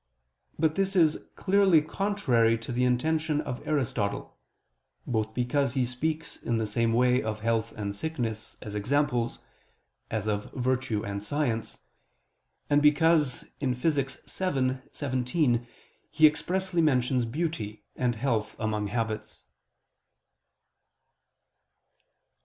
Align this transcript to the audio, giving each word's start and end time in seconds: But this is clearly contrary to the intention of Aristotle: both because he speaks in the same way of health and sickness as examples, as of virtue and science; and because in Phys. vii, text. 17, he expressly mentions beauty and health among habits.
But 0.57 0.73
this 0.73 0.95
is 0.95 1.25
clearly 1.35 1.79
contrary 1.79 2.57
to 2.57 2.71
the 2.71 2.83
intention 2.85 3.39
of 3.39 3.61
Aristotle: 3.67 4.35
both 5.05 5.35
because 5.35 5.75
he 5.75 5.85
speaks 5.85 6.37
in 6.37 6.57
the 6.57 6.65
same 6.65 6.91
way 6.91 7.21
of 7.21 7.41
health 7.41 7.71
and 7.73 7.93
sickness 7.93 8.57
as 8.63 8.73
examples, 8.73 9.37
as 10.09 10.25
of 10.25 10.51
virtue 10.53 11.05
and 11.05 11.21
science; 11.21 11.77
and 12.67 12.81
because 12.81 13.45
in 13.59 13.75
Phys. 13.75 13.93
vii, 13.95 14.73
text. 14.73 14.97
17, 14.97 15.67
he 16.09 16.25
expressly 16.25 16.81
mentions 16.81 17.23
beauty 17.25 17.83
and 17.95 18.15
health 18.15 18.55
among 18.57 18.87
habits. 18.87 19.43